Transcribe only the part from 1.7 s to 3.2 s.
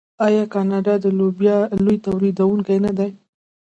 لوی تولیدونکی نه دی؟